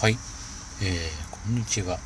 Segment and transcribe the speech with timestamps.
[0.00, 0.12] はい、
[0.80, 1.98] えー、こんにちは。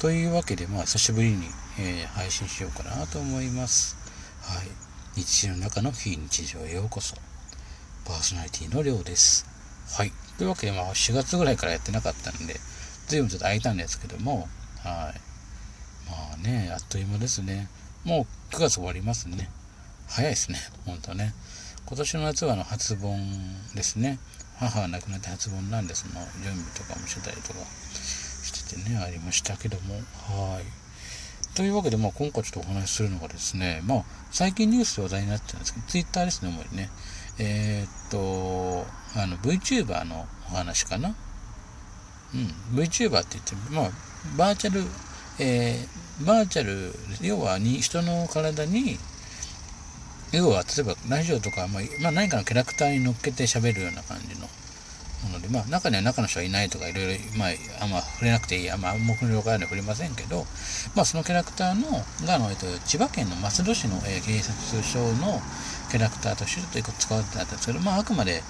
[0.00, 1.46] というわけで、まあ、久しぶりに、
[1.78, 3.96] えー、配信しようかなと思います。
[4.42, 4.66] はい。
[5.14, 7.14] 日常の中の非日常へようこそ。
[8.04, 9.46] パーソナリティのりょうです。
[9.96, 10.10] はい。
[10.36, 12.56] というわけで、まあ、4月ぐらいからやってなかったんで、
[13.06, 14.48] 随分ちょっと空いたんですけども、
[14.82, 15.20] はい。
[16.10, 17.68] まあね、あっという間ですね。
[18.02, 19.48] もう9月終わりますね。
[20.08, 20.58] 早いですね。
[20.86, 21.34] ほんとね。
[21.86, 23.18] 今年の夏はあの初盆
[23.74, 24.18] ですね。
[24.58, 30.82] 母が亡くなって初盆なんでその準備とかもしてたりとかしててねありましたけどもはい
[31.54, 36.88] というわけで、まあ、今回ちょっとお話しするのがですね、まあ、最近ニュースで話題になってたんですけど、ツイッターですね、主にね。
[37.38, 38.86] えー、っと、
[39.20, 41.14] あの、VTuber のお話かな。
[42.34, 43.90] うん、VTuber って言って、まあ、
[44.38, 44.80] バーチャル、
[45.40, 48.98] えー、バーチャル、要はに人の体に
[50.32, 54.48] 要は、例えばラジオとか、まあ、何かのキャラクターに乗っけて喋るような感じの
[55.22, 57.48] もので、まあ、中には中の人はいないとか、いろいろ、まあ、
[57.84, 60.46] あんま触れなくていい、あんま暗黙の了解で触れませんけど、
[60.96, 65.40] まあ、そのキャラクターの、が、の、えっと、千葉県の松戸市の、えー、警察署の
[65.90, 68.42] キャラクターとしてちょっと一個使われてたんですけど、まあ、あくまで、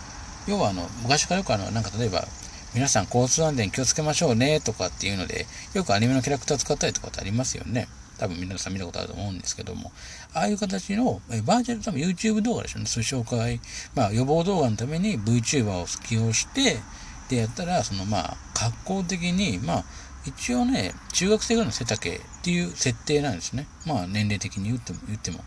[0.47, 2.27] 要は、あの、昔からよくあの、なんか例えば、
[2.75, 7.87] 皆さん交通安全気をつけましょうねとかっていうので、よくアニメのキャラクター使ったりとかってありますよね。
[8.19, 9.93] 多分皆さん見たことあると思うんですけども、
[10.35, 12.87] ああいう形の、バーチャル多分 YouTube 動画でしょうね。
[12.87, 13.61] そういう紹介、
[13.95, 16.81] まあ予防動画のために VTuber を起用して、
[17.29, 19.85] でやったら、そのまあ、格好的に、まあ、
[20.25, 23.67] 一応ね、中学生ぐらいの背丈っていう設定なんですね。
[23.87, 24.99] まあ、年齢的に言っても。
[25.09, 25.41] 言っても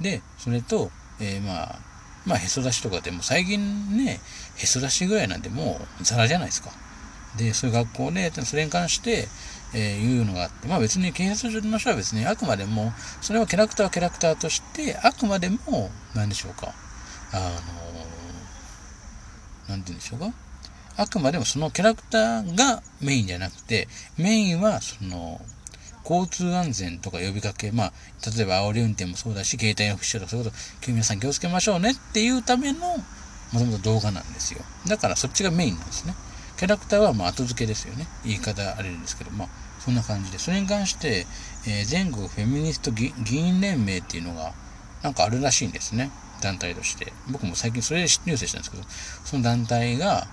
[0.00, 1.78] で、それと、えー、まあ、
[2.26, 4.20] まあ、へそ出しとかでも最近ね、
[4.56, 6.70] へそ出しぐらいなんでもうザラじゃないですか。
[7.36, 9.28] で、そういう学校で、それに関して、
[9.74, 16.72] えー、いうのがあって、まあ別に警察署の人は別にあくまでも、それはキャラクターはキャラクターとして、あくまでも、何でしょうか、
[17.32, 20.32] あのー、なんて言うんでしょうか、
[20.96, 25.40] あくまでもそのキャラクターがメインじゃなくて、メインはその、
[26.08, 27.92] 交通安全とか呼びかけ、まあ、
[28.36, 34.60] 例えば煽り運転もそうだし、携帯の不使用とかそういうこと、皆さん気をつけましょうねっていうための、もともと動画なんですよ。
[34.86, 36.14] だからそっちがメインなんですね。
[36.56, 38.06] キャラクターはまあ後付けですよね。
[38.24, 39.48] 言い方あれですけど、まあ、
[39.80, 40.38] そんな感じで。
[40.38, 41.26] それに関して、
[41.66, 44.52] えー、全国フェミニスト議員連盟っていうのが、
[45.02, 46.10] なんかあるらしいんですね。
[46.40, 47.12] 団体として。
[47.30, 48.84] 僕も最近それでニュースしたんですけど、
[49.24, 50.26] その団体が、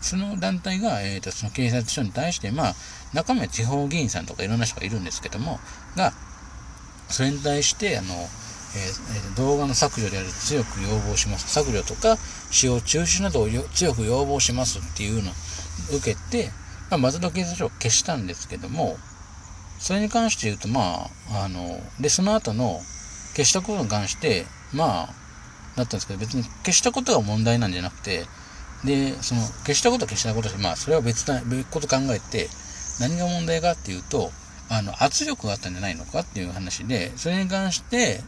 [0.00, 2.74] その団体が、えーと、その警察署に対して、まあ、
[3.12, 5.58] 中身は地方議員さんとかいろんな人がいるんですけども、
[5.96, 6.12] が、
[7.08, 11.48] それに対して、あの、えー、動画の削除である強く要望します。
[11.50, 12.18] 削除とか
[12.50, 15.32] 使用中止などを強く要望しますっていうの
[15.90, 16.50] 受けて、
[16.90, 18.96] まあ、松戸警察署を消したんですけども、
[19.78, 22.80] それに関して言うと、まあ、あの、で、その後の
[23.36, 25.14] 消したことに関して、まあ、
[25.76, 28.26] だったんですけど、別に消したことが問題なんじゃなくて、
[28.84, 32.48] で、その、消したことは消したことで、まあ、それは別な、別こと考えて、
[33.00, 34.30] 何が問題かっていうと、
[34.68, 38.22] あの、圧力があったんじゃないのかっていう話で、それに関して、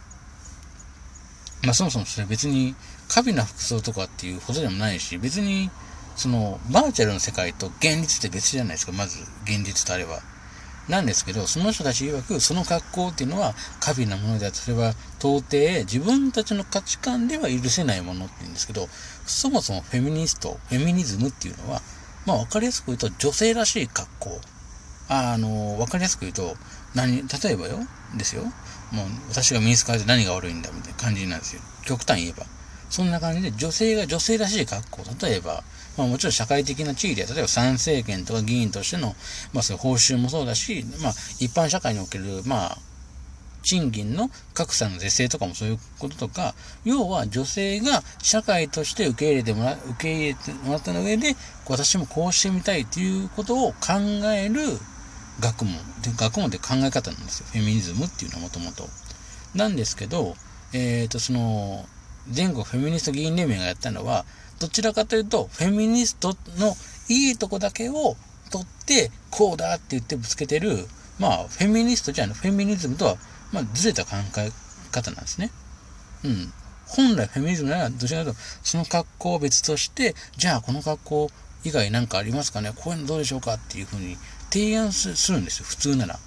[1.63, 2.75] まあ、そもそもそれ別に、
[3.07, 5.69] 過敏な服装とかっていうことでもないし、別に、
[6.15, 10.19] その、バーチャルの世界と現実って別じゃないですか、まず、現実とあれば。
[10.89, 18.89] なんですけど、その人たち曰く、その格好っていうのは、過敏なものであって、それは到底自分たちの価値観では許せないものって言うんですけど、
[19.25, 21.81] そもそもフェミニスト、フェミニズムっていうのは、
[22.25, 24.41] まあ分かりやすく言うと、女性らしい格好。
[25.07, 26.55] あの、分かりやすく言うと、
[26.95, 27.79] 何、例えばよ、
[28.17, 28.43] ですよ。
[28.91, 31.61] もう、私がミニスカーで何が悪いんだみたいな感じなんですよ。
[31.85, 32.45] 極端言えば。
[32.91, 35.03] そんな感じで、女性が女性らしい格好。
[35.25, 35.63] 例えば、
[35.97, 39.15] まあもちろん社会的な地位で、例えば参政権とか議員としての、
[39.53, 42.77] まあそういう報酬もそうだし、まあ一般社会における、まあ、
[43.63, 46.53] 賃金の格差の是正とかもそういうこととか、
[46.83, 51.35] 要は女性が社会として受け入れてもら、受け入れてもらった上で、
[51.69, 53.77] 私もこうしてみたいということを考
[54.35, 54.61] える
[55.39, 55.73] 学問。
[56.01, 57.47] で学問って考え方なんですよ。
[57.51, 58.89] フェミニズムっていうのはもともと。
[59.55, 60.35] なんですけど、
[60.73, 61.85] えっ、ー、と、その、
[62.29, 64.25] 全国フェミニスト議員連盟がやったのは、
[64.59, 66.75] どちらかというと、フェミニストの
[67.09, 68.15] いいとこだけを
[68.51, 70.87] 取って、こうだって言ってぶつけてる、
[71.19, 73.17] まあ、フェミニストじゃない、フェミニズムとは、
[73.51, 74.51] まあ、ずれた考え
[74.91, 75.51] 方なんですね。
[76.23, 76.53] うん。
[76.87, 81.31] 本来フェミニズムなら、どちらかというと、その格好を別として、じゃあこの格好
[81.63, 82.71] 以外何かありますかね？
[82.75, 83.53] こういうのどうでしょうか？
[83.53, 84.17] っていうふうに
[84.51, 86.19] 提案するんですよ、普通なら。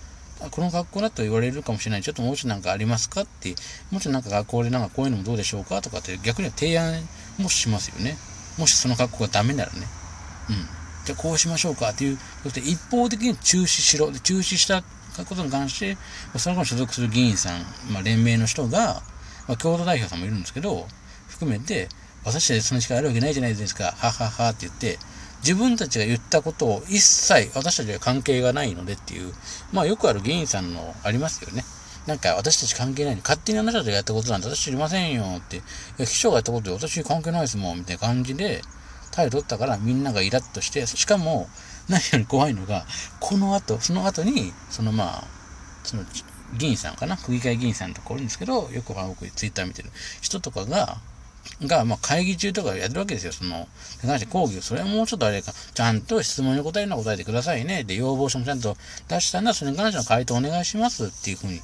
[0.50, 2.02] この学校だと言われるかもしれない。
[2.02, 3.50] ちょっともうちょっとなんかありますかって、
[3.91, 6.94] もうちょっとなんか学校でなんかこういうのもどうでしょうかとかって逆には提案
[7.38, 8.17] もしますよね。
[8.58, 9.87] もしその格好がダメならね。
[10.50, 10.56] うん。
[11.05, 14.11] じゃあこうしましょうかっていう、そして一方的に中止しろ。
[14.11, 14.82] で中止した
[15.25, 15.96] ことに関して、
[16.38, 17.61] その子に所属する議員さん、
[17.93, 19.02] まあ、連盟の人が、
[19.46, 20.87] まあ、共同代表さんもいるんですけど、
[21.29, 21.88] 含めて、
[22.25, 24.99] 私たちその力あるわけないじゃないですか、はははって言って、
[25.44, 29.32] 自分たちが言ったことを一切私たちは関係がないのでっていう、
[29.73, 31.64] まあよくある議員さんのありますよね。
[32.06, 35.61] なんか私たち関係ないの勝手にあなたたちがやったことなんて私知りませんよって、い
[35.99, 38.62] や秘書がやったことで私関係ないですもんみたいな感じで
[39.12, 41.49] 態度取ったからみんながイラッとして、しかも
[41.88, 42.85] 何より怖いのが、
[43.20, 45.25] この後、その後に、そのまあ、
[45.85, 46.05] その
[46.56, 50.99] 議員さんかな区議会議員さんとかおるんですけど、よく僕ツイッター見てる人とかが、
[51.62, 53.32] が、まあ、会議中とかやるわけですよ。
[53.32, 53.69] その、
[54.02, 57.85] に関して講義を、それはもうちょっとあれか、ちゃんと質問に答えるのは答えてくださいね。
[57.85, 58.76] で、要望書もちゃんと
[59.08, 61.61] 出したんだ、それに関しての回答お願いしますっていうふうに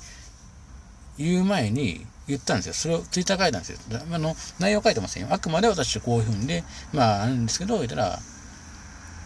[1.18, 2.74] 言う前に言ったんですよ。
[2.74, 3.78] それをツイッター書いたんですよ。
[4.12, 5.28] あの、内容書いてませんよ。
[5.30, 8.18] あくまで私こういうふうにで、まあ、あるんですけど、言ったら、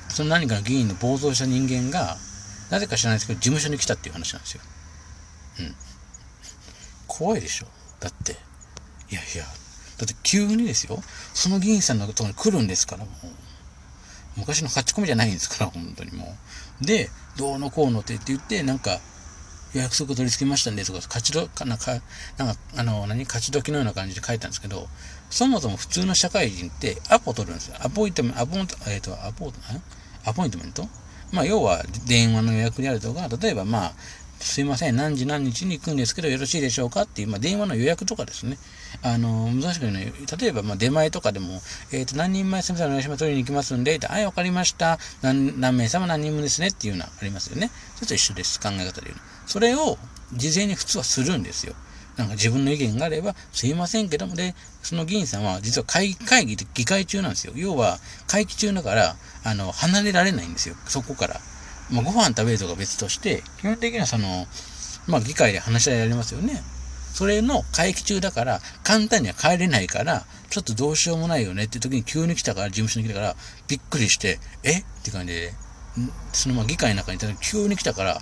[0.08, 2.16] その何かの議員の暴走した人間が、
[2.70, 4.60] なぜか知らないですけど、事務所に来たっていう話なんですよ。
[5.60, 5.74] うん。
[7.06, 7.66] 怖いでしょ。
[8.00, 8.32] だって。
[9.10, 9.44] いやいや、
[9.98, 11.02] だって急にですよ、
[11.32, 13.26] その議員さんのところに来るんですから、もう。
[14.36, 16.36] 昔の勝ち込みじゃないんですから、本当にも
[16.82, 16.84] う。
[16.84, 18.98] で、どうのこうのってって言って、なんか、
[19.74, 22.00] 約束取り付けましたんでとか、勝ちど、かなんか、
[22.36, 24.88] なんか、あの、何、勝ち時のような感じで書いたんですけど、
[25.30, 27.76] そもそも普通の社会人ってアポ取るんですよ。
[27.80, 29.52] アポイントメント、アポ、えっ、ー、と、アポ、
[30.24, 30.88] アポイントメント？
[31.32, 33.92] まあ、要は電話の予約であるとか、例えばまあ、
[34.40, 38.58] すいません、何時何日に行くんですけど、よろしいでしょうかっていう、まあ、電話の予約とかですね。
[39.02, 40.12] あの、難しくない。
[40.40, 41.60] 例えば、ま、出前とかでも、
[41.92, 43.18] えっ、ー、と、何人前すみません、お願いします。
[43.20, 44.98] 取りに行きますんで、はい、わかりました。
[45.22, 47.70] 何、何名様何人分ですねっていうのはありますよね。
[47.96, 48.60] それと一緒です。
[48.60, 49.22] 考え方で言うの。
[49.46, 49.98] それを、
[50.32, 51.74] 事前に普通はするんですよ。
[52.16, 57.52] なんか自分の意見があれば、すいませんけども、で、その議員さんは実は会会議で議会中なんですよ。
[57.56, 60.76] 要は、会期中だから、あの、離れられないんですよ。
[60.86, 61.40] そこから。
[61.90, 64.46] まあ、ご飯食べるとか別として、基本的にはその、
[65.06, 66.62] まあ、議会で話し合いやりますよね。
[67.12, 71.64] それの会期中だから、簡単には帰れないから、ちょっとどうしようもないよね。
[71.64, 73.36] って時に急に来たから、事務所に来たから、
[73.68, 74.80] びっくりして、え？
[74.80, 75.52] って感じで、
[76.32, 78.14] そのまあ議会の中にいた時急に来たから、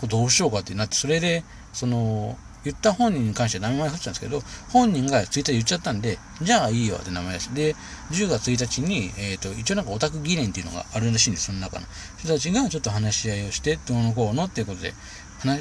[0.00, 1.44] これどうしようかってなって、それで、
[1.74, 2.38] その、
[2.70, 7.76] 言った本人に関しては名前が振ってたんですけど、本人がツイッター言っちゃったんで、じゃあいいよって名前出して、で、
[8.10, 11.86] 10月1日に、えっ、ー、と、一応なんかオタク議連っていうのがあるらしいんです、その中の。
[12.18, 14.94] 人たちがちょっと話し合いをして、どうのこうのっていうことで、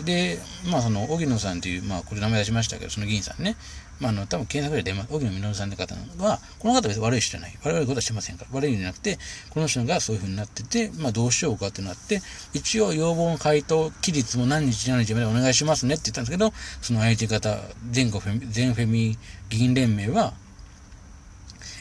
[0.04, 0.40] で、
[0.70, 3.56] まあその、荻野さんという、まあこれ名前出しましたけど、その議員さんね、
[4.00, 5.14] まあ、あの、多分検索で出ます。
[5.14, 7.58] 荻野実さんって方は、この方は別に悪い人じゃない。
[7.64, 8.50] 悪いことはしてませんから。
[8.54, 9.18] 悪いんじゃなくて、
[9.50, 12.22] この人がそういう風になってて、まあ、どうしようかってなって、
[12.54, 17.58] 一応要望の回答、期日も何日何日までお願いしますねって言ったんですけど、その相手方、
[17.90, 19.18] 全国フェミ、全フェミ
[19.50, 20.34] 議員連盟は、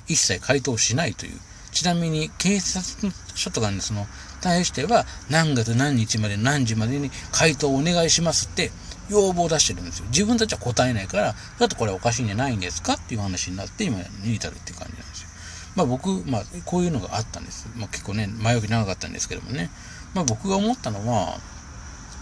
[0.09, 1.33] 一切回答しないという。
[1.73, 4.07] ちなみに、警察署とかにその、
[4.41, 8.71] 対しては、何月何日まで何時までに回答をお願いしますって、
[9.09, 10.07] 要望を出してるんですよ。
[10.09, 12.95] 自分たちは答えないから、だってこれおかしいんじゃないんですか？
[12.95, 15.29] っていう話になって、今に至るっていう感じなんですよ。
[15.77, 17.69] まあ僕、まあこういうのがあったんです。
[17.77, 19.71] まあ結構ね、前置き長かったんですけどもね。
[20.15, 21.39] まあ僕が思ったのは、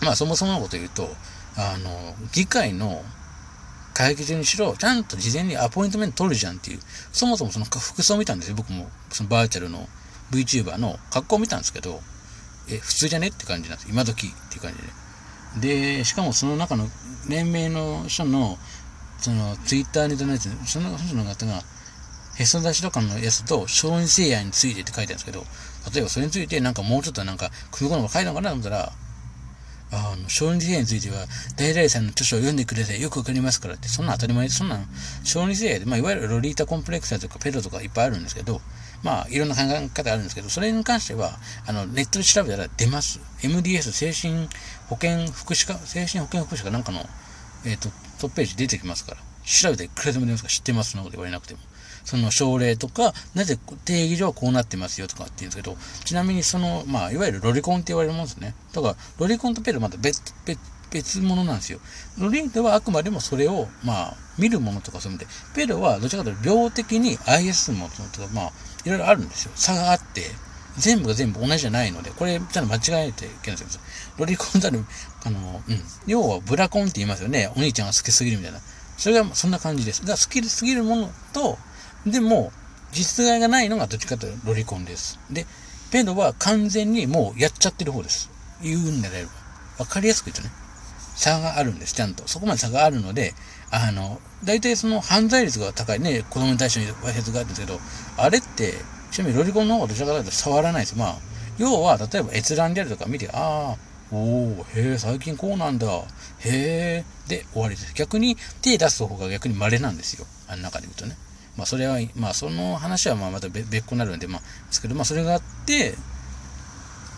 [0.02, 1.08] まあそもそものこと言うと、
[1.56, 3.02] あの、議会の
[3.94, 6.80] 会議中にしろ、ちゃんと事前にアポイントメント取るじゃんっていう、
[7.12, 8.56] そもそもその服装を見たんですよ。
[8.56, 9.88] 僕も、そのバーチャルの
[10.32, 12.00] VTuber の格好を見たんですけど、
[12.68, 13.28] え、普通じゃね？
[13.28, 13.90] って感じなんです。
[13.90, 14.88] 今時っていう感じで。
[15.60, 16.88] で、しかもその中の
[17.28, 18.58] 連盟の人の、
[19.18, 21.62] そのツイッターに出のやつ、その人の方が、
[22.36, 25.44] へそ出しとかのやつと、小児性愛についてって書いてあるんですけど、
[25.92, 28.92] 例えばそれについてなんかもうちょっとなんか、組み込むのが書いたのかなと思ったら、
[29.92, 31.26] あの、小児性愛については、
[31.56, 34.80] 大々さんの著書を読んでくれてよくわかりますからって、そんな当たり前で、そんな、
[35.22, 38.60] 小児性愛で、まあ、いわゆるロリータコンプレックスとかペロとかいっぱいあるんですけど、
[39.04, 43.20] まあ、いろんな考え方あるんですけど、それに関しては、あの、ネットで調べたら出ます。
[43.42, 44.48] MDS 精神
[44.88, 47.00] 保健福祉課、精神保健福祉課なんかの、
[47.66, 51.60] えっ、ー、と、トップページ出てきますから、調べてくれても出ますか知ってますそんなこと言われなくても。
[52.06, 58.54] その症例とか、なぜ定義上こうなってますよとかって言うんですけど、ちなみにその、まあ、いわゆるロリコンって言われるもんですね。
[58.72, 60.58] だから、ロリコンとペルまた別、別、
[60.90, 61.80] 別物なんですよ。
[62.18, 68.52] ロリンではあくまでもそれを、まあ、見るものとかそういうので、ペルはどちらかというと病的に IS ものとか、まあ、
[68.84, 69.52] いろいろあるんですよ。
[69.54, 70.22] 差があって、
[70.76, 73.80] 全部が全部同じじゃないので、これ、ちゃんと間違えていけないんですよ。
[74.18, 74.84] ロリコンだる、
[75.24, 75.80] あの、うん。
[76.06, 77.52] 要は、ブラコンって言いますよね。
[77.56, 78.60] お兄ちゃんが好きすぎるみたいな。
[78.96, 80.04] それが、そんな感じです。
[80.04, 81.58] が、好きすぎるものと、
[82.06, 82.52] でも、
[82.94, 85.18] 実害がないのがどっちかというとロリコンです。
[85.30, 85.46] で、
[85.90, 88.30] ペドは完全にもうやっちゃってる方です。
[88.62, 89.30] 言うんであれば。
[89.78, 90.50] わかりやすく言うとね。
[91.14, 92.26] 差があるんです、ちゃんと。
[92.26, 93.34] そこまで差があるので、
[93.70, 97.80] あの、大体その犯罪率が高いね、子供に対してのわいせつがあるんですけど、
[98.16, 98.74] あれって、
[99.10, 100.98] ちなみにロリコンの方がどちらかというと触らないです。
[100.98, 101.16] まあ、
[101.58, 103.76] 要は、例えば閲覧であるとか見て、ああ、
[104.12, 105.86] おおへえ、最近こうなんだ。
[105.86, 106.04] へ
[106.44, 107.94] え、で終わりです。
[107.94, 110.26] 逆に手出す方が逆に稀なんですよ。
[110.46, 111.16] あの中で言うとね。
[111.56, 115.94] まあそれは、まあその話はまあまた別個になるんで、まあ、ですけど、まあそれがあって、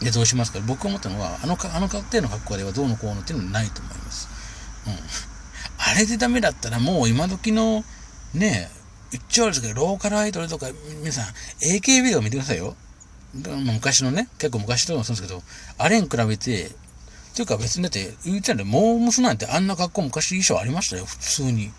[0.02, 0.60] で、どうしますか？
[0.66, 4.28] 僕が思ったのは、あのか、あの程度の格好ではどうのこうのっていうのはないと思います。
[4.86, 4.92] うん。
[4.92, 7.84] あれでダメだったらもう今時の、
[8.34, 8.70] ね、
[9.12, 10.66] 言っちゃうんですけど、ローカルアイドルとか、
[11.00, 11.24] 皆さん、
[11.64, 12.76] AKB を見てくださいよ。
[13.34, 15.42] 昔のね、結構昔とかもそうですけど、
[15.78, 16.70] あれに比べて、
[17.34, 21.70] というか別にだって、言ってたら、モームスなんてあんな格好昔衣装ありましたよ、普通に。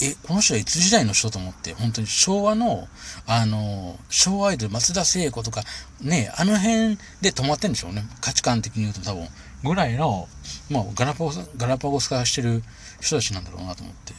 [0.00, 2.88] え、この人はいつ時代の人と思って、本当に昭和の、
[3.26, 5.62] あの、昭和アイドル、松田聖子とか、
[6.00, 8.04] ね、あの辺で止まってんでしょうね。
[8.20, 9.28] 価値観的に言うと多分、
[9.64, 10.28] ぐらいの、
[10.70, 12.62] まあ、ガラパゴス、ガラパゴス化してる
[13.00, 14.14] 人たちなんだろうなと思って。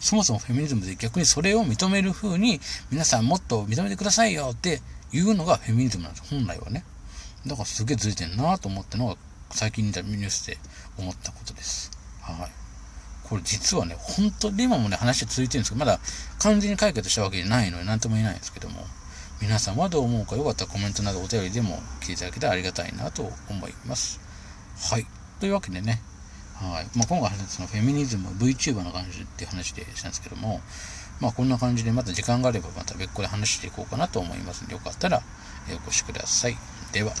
[0.00, 4.80] そもそもフェミニズムで逆にそれを認める風に、皆さんもっと認めてくださいよって
[5.12, 6.84] いうのがフェミニズムなんです、本来はね。
[7.46, 9.16] だからすげえずれてんなと思ったのが、
[9.50, 10.58] 最近見たニュースで
[10.98, 11.90] 思ったことです。
[12.22, 12.59] はい。
[13.30, 16.00] これ実はね、本当に今もね、話続いてるんですけど、まだ
[16.40, 18.84] 完全に解決したわけじゃないので、何とも言えないんですけども、
[19.40, 24.20] 皆さんはどう思うかよかったらコメントなどお便りでも聞いていただけたらありがたいなと思います。
[24.90, 25.06] はい。
[25.38, 26.02] というわけでね、
[26.56, 26.98] はい。
[26.98, 30.60] まあ、今回そのフェミニズム VTuber の感じっていう話でしたんですけども、
[31.20, 35.22] まあこんな感じでまた時間があればまた別個で話していこうかなと思いますので、よかったら
[35.70, 36.56] お越しください。
[36.92, 37.12] では。